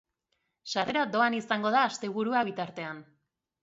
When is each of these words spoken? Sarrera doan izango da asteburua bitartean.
Sarrera 0.73 1.05
doan 1.17 1.37
izango 1.41 1.77
da 1.79 1.87
asteburua 1.93 2.47
bitartean. 2.53 3.09